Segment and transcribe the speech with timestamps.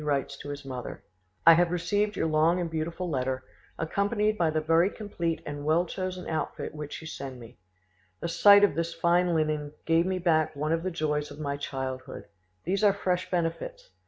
[0.01, 1.03] On the 24th of June he writes to his mother:—
[1.45, 3.43] "I have received your long and beautiful letter,
[3.77, 7.59] accompanied by the very complete and well chosen outfit which you send me.
[8.19, 11.55] The sight of this fine linen gave me back one of the joys of my
[11.55, 12.25] childhood.
[12.63, 13.91] These are fresh benefits.